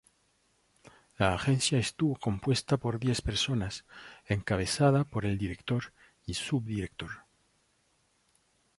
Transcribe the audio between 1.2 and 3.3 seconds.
agencia estuvo compuesta por diez